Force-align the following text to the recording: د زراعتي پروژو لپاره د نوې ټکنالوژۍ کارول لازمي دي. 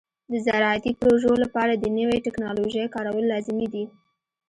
د 0.31 0.33
زراعتي 0.45 0.91
پروژو 0.99 1.31
لپاره 1.43 1.73
د 1.75 1.85
نوې 1.97 2.17
ټکنالوژۍ 2.25 2.85
کارول 2.95 3.23
لازمي 3.33 3.67
دي. 3.73 3.85